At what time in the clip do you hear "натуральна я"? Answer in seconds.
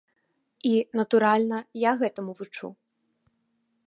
0.99-1.91